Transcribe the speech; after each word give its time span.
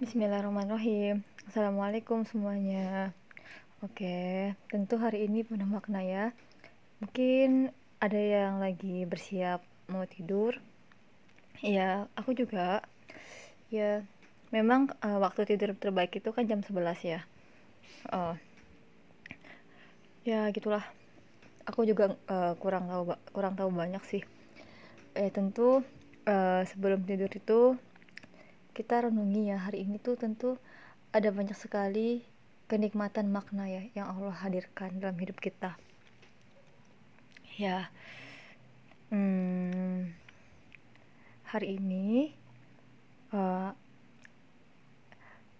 Bismillahirrahmanirrahim. 0.00 1.20
Assalamualaikum 1.44 2.24
semuanya. 2.24 3.12
Oke, 3.84 4.56
tentu 4.72 4.96
hari 4.96 5.28
ini 5.28 5.44
penuh 5.44 5.68
makna 5.68 6.00
ya. 6.00 6.32
Mungkin 7.04 7.68
ada 8.00 8.16
yang 8.16 8.64
lagi 8.64 9.04
bersiap 9.04 9.60
mau 9.92 10.00
tidur? 10.08 10.56
Ya, 11.60 12.08
aku 12.16 12.32
juga. 12.32 12.80
Ya, 13.68 14.00
memang 14.48 14.88
uh, 15.04 15.20
waktu 15.20 15.44
tidur 15.44 15.76
terbaik 15.76 16.16
itu 16.16 16.32
kan 16.32 16.48
jam 16.48 16.64
11 16.64 16.80
ya. 17.04 17.20
Uh, 18.08 18.40
Ya, 20.24 20.48
gitulah. 20.48 20.88
Aku 21.68 21.84
juga 21.84 22.16
uh, 22.32 22.56
kurang 22.56 22.88
tahu 22.88 23.20
kurang 23.36 23.52
tahu 23.52 23.68
banyak 23.68 24.00
sih. 24.08 24.24
Eh, 25.12 25.28
tentu 25.28 25.84
uh, 26.24 26.62
sebelum 26.64 27.04
tidur 27.04 27.28
itu 27.28 27.76
kita 28.80 29.12
renungi 29.12 29.52
ya. 29.52 29.60
Hari 29.60 29.84
ini 29.84 30.00
tuh 30.00 30.16
tentu 30.16 30.56
ada 31.12 31.28
banyak 31.28 31.52
sekali 31.52 32.24
kenikmatan 32.64 33.28
makna 33.28 33.68
ya 33.68 33.84
yang 33.92 34.08
Allah 34.08 34.32
hadirkan 34.40 34.96
dalam 34.96 35.20
hidup 35.20 35.36
kita. 35.36 35.76
Ya. 37.60 37.92
Hmm, 39.12 40.16
hari 41.44 41.76
ini 41.76 42.32
uh, 43.36 43.76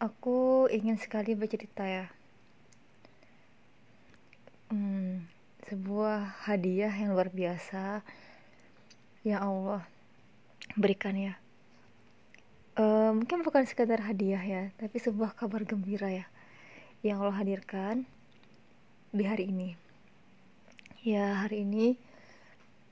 aku 0.00 0.72
ingin 0.72 0.96
sekali 0.96 1.36
bercerita 1.36 1.84
ya. 1.84 2.08
Hmm, 4.72 5.28
sebuah 5.68 6.48
hadiah 6.48 6.94
yang 6.96 7.12
luar 7.12 7.28
biasa 7.28 8.00
yang 9.28 9.44
Allah 9.44 9.84
berikan 10.80 11.12
ya 11.20 11.36
uh, 12.80 13.10
mungkin 13.12 13.44
bukan 13.44 13.68
sekadar 13.68 14.00
hadiah 14.00 14.40
ya 14.40 14.62
tapi 14.80 14.96
sebuah 14.96 15.36
kabar 15.36 15.68
gembira 15.68 16.08
ya 16.08 16.26
yang 17.04 17.20
Allah 17.20 17.36
hadirkan 17.40 18.08
di 19.12 19.24
hari 19.24 19.52
ini. 19.52 19.70
Ya 21.00 21.44
hari 21.44 21.64
ini 21.64 21.96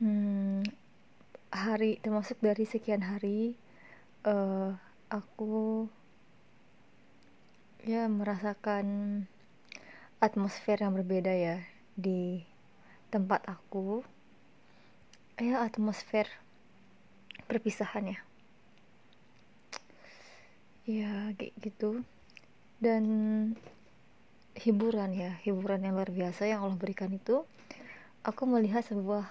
hmm, 0.00 0.64
hari 1.52 2.00
termasuk 2.00 2.40
dari 2.40 2.64
sekian 2.64 3.04
hari 3.04 3.56
uh, 4.24 4.72
aku 5.12 5.88
ya 7.84 8.08
merasakan 8.08 9.24
atmosfer 10.20 10.80
yang 10.80 10.96
berbeda 10.96 11.32
ya 11.32 11.56
di 11.96 12.44
tempat 13.12 13.44
aku. 13.44 14.04
Ya 15.38 15.62
atmosfer 15.62 16.26
perpisahan 17.46 18.16
ya 18.16 18.27
ya 20.88 21.36
kayak 21.36 21.52
gitu. 21.60 22.00
Dan 22.80 23.04
hiburan 24.56 25.12
ya 25.12 25.36
hiburan 25.44 25.84
yang 25.84 25.94
luar 25.94 26.10
biasa 26.10 26.48
yang 26.48 26.64
Allah 26.64 26.80
berikan 26.80 27.12
itu 27.14 27.46
aku 28.26 28.42
melihat 28.48 28.82
sebuah 28.82 29.28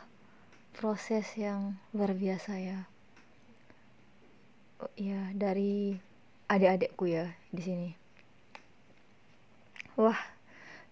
proses 0.77 1.25
yang 1.33 1.73
luar 1.91 2.13
biasa 2.13 2.53
ya. 2.61 2.79
Oh, 4.77 4.93
ya 4.93 5.33
dari 5.33 5.97
adik-adikku 6.45 7.09
ya 7.09 7.33
di 7.49 7.61
sini. 7.65 7.89
Wah 9.97 10.21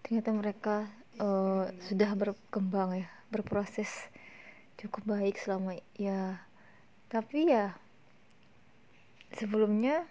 ternyata 0.02 0.34
mereka 0.34 0.76
uh, 1.22 1.70
sudah 1.86 2.10
berkembang 2.18 3.06
ya 3.06 3.08
berproses 3.30 4.10
cukup 4.74 5.06
baik 5.06 5.38
selama 5.38 5.78
ya. 5.94 6.42
Tapi 7.06 7.54
ya 7.54 7.78
sebelumnya 9.38 10.04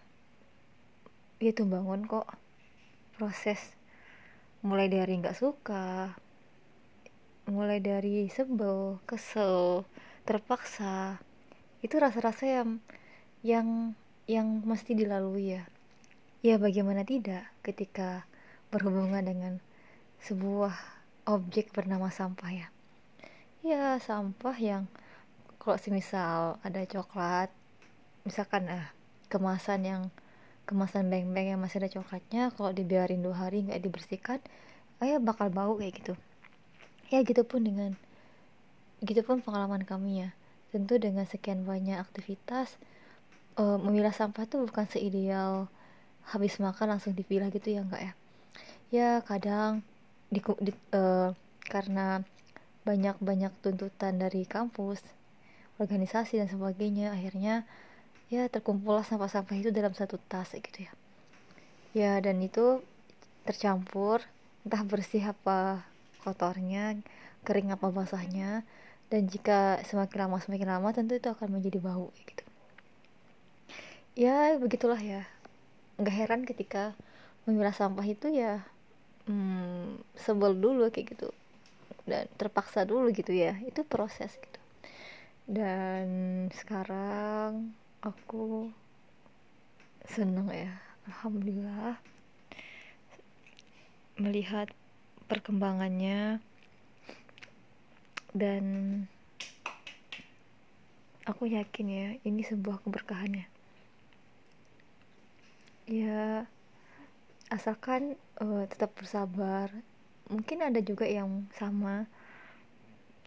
itu 1.51 1.67
bangun 1.67 2.07
kok. 2.09 2.25
Proses. 3.19 3.59
Mulai 4.65 4.89
dari 4.89 5.13
nggak 5.21 5.37
suka 5.37 6.15
mulai 7.45 7.77
dari 7.77 8.25
sebel 8.25 8.97
kesel 9.05 9.85
terpaksa. 10.25 11.21
Itu 11.85 12.01
rasa-rasa 12.01 12.45
yang 12.49 12.69
yang 13.45 13.93
yang 14.25 14.65
mesti 14.65 14.97
dilalui 14.97 15.61
ya. 15.61 15.63
Ya 16.41 16.57
bagaimana 16.57 17.05
tidak 17.05 17.45
ketika 17.61 18.25
berhubungan 18.73 19.21
dengan 19.21 19.53
sebuah 20.25 20.73
objek 21.29 21.69
bernama 21.69 22.09
sampah 22.09 22.49
ya. 22.49 22.67
Ya 23.61 23.97
sampah 24.01 24.57
yang 24.57 24.89
kalau 25.61 25.77
semisal 25.77 26.57
ada 26.65 26.81
coklat 26.85 27.49
misalkan 28.25 28.69
ah 28.69 28.89
kemasan 29.29 29.81
yang 29.85 30.01
kemasan 30.65 31.07
beng-beng 31.13 31.53
yang 31.53 31.61
masih 31.61 31.81
ada 31.81 31.89
coklatnya 31.89 32.49
kalau 32.57 32.73
dibiarin 32.73 33.21
dua 33.21 33.47
hari 33.47 33.61
nggak 33.65 33.81
dibersihkan 33.85 34.41
ayah 35.05 35.21
bakal 35.21 35.53
bau 35.53 35.77
kayak 35.77 36.01
gitu. 36.01 36.13
Ya 37.13 37.21
gitu 37.21 37.45
pun 37.45 37.61
dengan 37.61 37.93
gitu 39.05 39.21
pun 39.21 39.39
pengalaman 39.45 39.85
kami 39.85 40.25
ya 40.25 40.29
tentu 40.73 40.97
dengan 40.97 41.23
sekian 41.29 41.63
banyak 41.63 41.95
aktivitas 42.01 42.75
uh, 43.55 43.77
memilah 43.79 44.11
sampah 44.11 44.43
tuh 44.49 44.67
bukan 44.67 44.89
seideal 44.89 45.69
habis 46.25 46.57
makan 46.57 46.97
langsung 46.97 47.13
dipilah 47.13 47.53
gitu 47.53 47.71
ya 47.71 47.85
enggak 47.85 48.01
ya. 48.01 48.13
Ya 48.89 49.09
kadang 49.21 49.85
di, 50.33 50.41
di 50.41 50.71
uh, 50.91 51.31
karena 51.65 52.25
banyak-banyak 52.85 53.53
tuntutan 53.65 54.21
dari 54.21 54.45
kampus 54.45 55.01
organisasi 55.81 56.39
dan 56.39 56.47
sebagainya 56.47 57.11
akhirnya 57.11 57.65
ya 58.33 58.49
terkumpullah 58.49 59.05
sampah-sampah 59.05 59.53
itu 59.53 59.69
dalam 59.69 59.93
satu 59.93 60.17
tas 60.17 60.49
gitu 60.53 60.85
ya. 60.85 60.93
Ya 61.95 62.13
dan 62.19 62.41
itu 62.41 62.81
tercampur 63.45 64.25
entah 64.65 64.81
bersih 64.81 65.21
apa 65.21 65.85
kotornya 66.25 66.97
kering 67.45 67.69
apa 67.69 67.93
basahnya 67.93 68.65
dan 69.13 69.29
jika 69.29 69.77
semakin 69.85 70.25
lama 70.25 70.41
semakin 70.41 70.69
lama 70.73 70.89
tentu 70.89 71.13
itu 71.13 71.29
akan 71.29 71.61
menjadi 71.61 71.77
bau 71.77 72.09
gitu. 72.25 72.43
Ya 74.17 74.57
begitulah 74.57 74.97
ya. 74.97 75.29
Nggak 76.01 76.15
heran 76.17 76.41
ketika 76.49 76.97
memilah 77.45 77.75
sampah 77.77 78.07
itu 78.09 78.33
ya 78.33 78.65
hmm, 79.29 80.01
sebel 80.17 80.57
dulu 80.57 80.89
kayak 80.89 81.13
gitu. 81.13 81.29
Dan 82.09 82.25
terpaksa 82.41 82.81
dulu 82.89 83.13
gitu 83.13 83.29
ya. 83.29 83.53
Itu 83.61 83.85
proses 83.85 84.33
gitu. 84.41 84.59
Dan 85.45 86.07
sekarang 86.49 87.77
aku 88.05 88.69
senang 90.05 90.47
ya 90.53 90.69
alhamdulillah 91.09 91.97
melihat 94.21 94.69
perkembangannya 95.25 96.37
dan 98.31 98.63
aku 101.25 101.49
yakin 101.49 101.87
ya 101.89 102.07
ini 102.21 102.45
sebuah 102.45 102.85
keberkahannya 102.85 103.49
ya. 105.85 106.49
Asalkan 107.53 108.17
uh, 108.41 108.65
tetap 108.65 108.97
bersabar. 108.97 109.69
Mungkin 110.25 110.65
ada 110.65 110.81
juga 110.81 111.05
yang 111.05 111.45
sama 111.53 112.09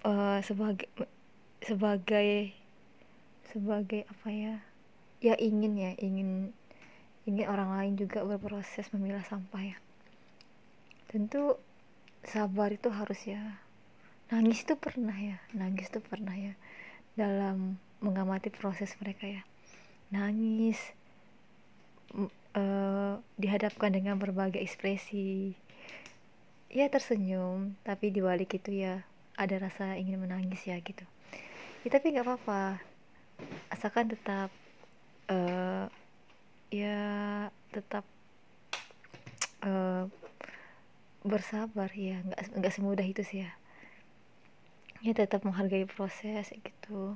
uh, 0.02 0.42
sebagai 0.42 0.90
sebagai 1.62 2.50
sebagai 3.46 4.02
apa 4.10 4.28
ya 4.28 4.56
ya 5.18 5.34
ingin 5.38 5.74
ya 5.74 5.90
ingin 5.98 6.54
ingin 7.26 7.46
orang 7.50 7.74
lain 7.74 7.94
juga 7.98 8.22
berproses 8.24 8.88
memilah 8.94 9.22
sampah 9.26 9.74
ya. 9.74 9.78
Tentu 11.10 11.58
sabar 12.24 12.70
itu 12.70 12.88
harus 12.88 13.20
ya. 13.26 13.60
Nangis 14.28 14.62
itu 14.62 14.76
pernah 14.76 15.16
ya 15.16 15.40
nangis 15.56 15.88
itu 15.88 16.04
pernah 16.04 16.36
ya 16.36 16.52
dalam 17.16 17.80
mengamati 17.98 18.52
proses 18.52 18.94
mereka 19.02 19.26
ya. 19.26 19.42
Nangis 20.14 20.78
uh, 22.56 23.20
dihadapkan 23.36 23.92
dengan 23.92 24.16
berbagai 24.16 24.62
ekspresi. 24.62 25.56
Ya 26.68 26.86
tersenyum 26.92 27.76
tapi 27.80 28.12
dibalik 28.12 28.52
itu 28.60 28.84
ya 28.84 29.02
ada 29.38 29.56
rasa 29.56 29.96
ingin 29.96 30.20
menangis 30.20 30.66
ya 30.68 30.76
gitu. 30.82 31.06
Ya, 31.86 31.88
tapi 31.94 32.12
nggak 32.12 32.26
apa-apa. 32.26 32.82
Asalkan 33.70 34.10
tetap 34.10 34.50
uh, 35.28 35.86
ya 36.68 37.00
tetap 37.72 38.04
uh, 39.64 40.08
bersabar 41.24 41.88
ya. 41.92 42.20
Nggak 42.24 42.40
nggak 42.58 42.74
semudah 42.74 43.06
itu 43.06 43.22
sih 43.24 43.44
ya. 43.44 43.52
Ya 45.04 45.12
tetap 45.14 45.46
menghargai 45.46 45.86
proses 45.86 46.50
gitu. 46.50 47.14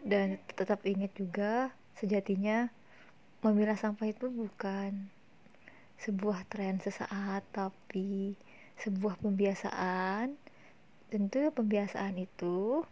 Dan 0.00 0.40
tetap 0.56 0.80
ingat 0.86 1.12
juga 1.16 1.74
sejatinya 1.98 2.72
memilah 3.44 3.76
sampah 3.76 4.08
itu 4.08 4.28
bukan 4.32 5.08
sebuah 6.00 6.48
tren 6.48 6.80
sesaat 6.80 7.44
tapi 7.52 8.36
sebuah 8.80 9.20
pembiasaan. 9.20 10.36
Tentu 11.10 11.50
pembiasaan 11.50 12.16
itu 12.22 12.86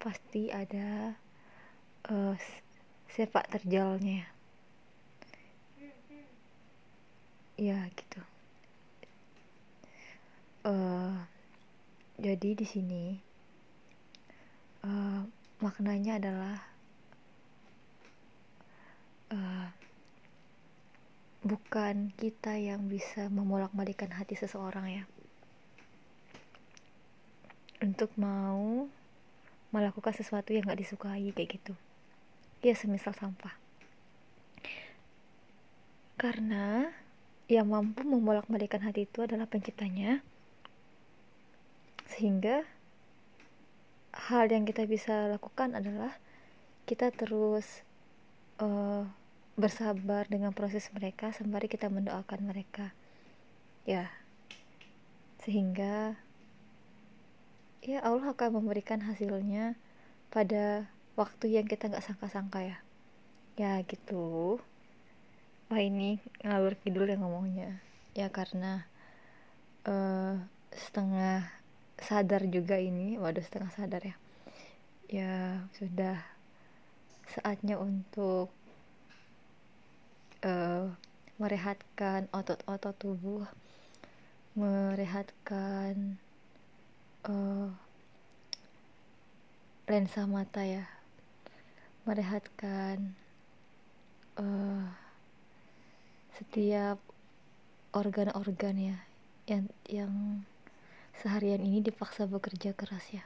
pasti 0.00 0.48
ada 0.48 1.18
uh, 2.08 2.34
sepak 3.18 3.50
terjalnya. 3.50 4.30
Ya 7.58 7.82
gitu. 7.98 8.22
Uh, 10.62 11.18
jadi 12.14 12.54
di 12.54 12.62
sini 12.62 13.18
uh, 14.86 15.26
maknanya 15.58 16.22
adalah 16.22 16.62
uh, 19.34 19.66
bukan 21.42 22.14
kita 22.14 22.54
yang 22.54 22.86
bisa 22.86 23.26
memolak-balikan 23.26 24.14
hati 24.14 24.38
seseorang 24.38 24.86
ya. 25.02 25.04
Untuk 27.82 28.14
mau 28.14 28.86
melakukan 29.74 30.14
sesuatu 30.14 30.54
yang 30.54 30.70
gak 30.70 30.78
disukai 30.86 31.34
kayak 31.34 31.58
gitu 31.58 31.74
ya 32.64 32.74
semisal 32.74 33.14
sampah. 33.14 33.54
Karena 36.18 36.90
yang 37.46 37.70
mampu 37.70 38.04
membolak-balikan 38.04 38.84
hati 38.84 39.08
itu 39.08 39.24
adalah 39.24 39.48
penciptanya 39.48 40.20
sehingga 42.08 42.66
hal 44.12 44.50
yang 44.50 44.66
kita 44.66 44.84
bisa 44.84 45.30
lakukan 45.30 45.78
adalah 45.78 46.18
kita 46.84 47.14
terus 47.14 47.86
uh, 48.58 49.06
bersabar 49.54 50.26
dengan 50.26 50.50
proses 50.52 50.90
mereka 50.90 51.30
sembari 51.30 51.70
kita 51.70 51.86
mendoakan 51.88 52.50
mereka. 52.50 52.92
Ya 53.88 54.10
sehingga 55.48 56.18
ya 57.80 58.04
Allah 58.04 58.36
akan 58.36 58.60
memberikan 58.60 59.00
hasilnya 59.06 59.78
pada 60.28 60.92
waktu 61.18 61.58
yang 61.58 61.66
kita 61.66 61.90
nggak 61.90 62.06
sangka-sangka 62.06 62.62
ya. 62.62 62.78
Ya 63.58 63.82
gitu. 63.82 64.62
Wah 65.66 65.82
ini 65.82 66.22
ngalur 66.46 66.78
kidul 66.78 67.10
yang 67.10 67.26
ngomongnya. 67.26 67.82
Ya 68.14 68.30
karena 68.30 68.86
uh, 69.82 70.38
setengah 70.70 71.50
sadar 71.98 72.46
juga 72.46 72.78
ini. 72.78 73.18
Waduh 73.18 73.42
setengah 73.42 73.74
sadar 73.74 74.02
ya. 74.06 74.16
Ya 75.10 75.34
sudah 75.74 76.22
saatnya 77.26 77.82
untuk 77.82 78.54
uh, 80.46 80.86
merehatkan 81.38 82.30
otot-otot 82.30 82.94
tubuh 82.98 83.44
merehatkan 84.58 86.18
uh, 87.30 87.70
lensa 89.86 90.26
mata 90.26 90.66
ya 90.66 90.97
merehatkan 92.08 93.12
uh, 94.40 94.88
setiap 96.40 96.96
organ-organ 97.92 98.76
ya 98.80 98.96
yang 99.44 99.68
yang 99.84 100.12
seharian 101.20 101.60
ini 101.60 101.84
dipaksa 101.84 102.24
bekerja 102.24 102.72
keras 102.72 103.04
ya. 103.12 103.24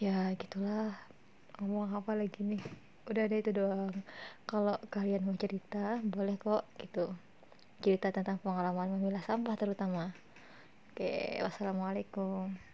Ya 0.00 0.32
gitulah. 0.40 0.96
Ngomong 1.60 2.00
apa 2.00 2.16
lagi 2.16 2.40
nih? 2.40 2.64
Udah 3.04 3.28
ada 3.28 3.36
itu 3.36 3.52
doang. 3.52 3.92
Kalau 4.48 4.80
kalian 4.88 5.28
mau 5.28 5.36
cerita 5.36 6.00
boleh 6.00 6.40
kok 6.40 6.64
gitu. 6.80 7.12
Cerita 7.84 8.08
tentang 8.08 8.40
pengalaman 8.40 8.96
memilah 8.96 9.20
sampah 9.20 9.52
terutama. 9.60 10.16
Oke, 10.92 11.44
wassalamualaikum. 11.44 12.73